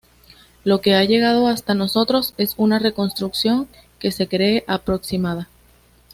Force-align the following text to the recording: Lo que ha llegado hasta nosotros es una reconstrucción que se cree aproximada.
Lo 0.63 0.81
que 0.81 0.95
ha 0.95 1.03
llegado 1.03 1.47
hasta 1.47 1.75
nosotros 1.75 2.33
es 2.39 2.55
una 2.57 2.79
reconstrucción 2.79 3.67
que 3.99 4.11
se 4.11 4.27
cree 4.27 4.63
aproximada. 4.65 5.47